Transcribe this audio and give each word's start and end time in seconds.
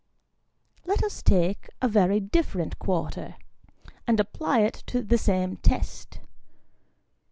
Let 0.83 1.03
us 1.03 1.21
take 1.21 1.69
a 1.79 1.87
very 1.87 2.19
different 2.19 2.79
quarter, 2.79 3.35
and 4.07 4.19
apply 4.19 4.61
it 4.61 4.81
to 4.87 5.03
the 5.03 5.19
same 5.19 5.57
test. 5.57 6.21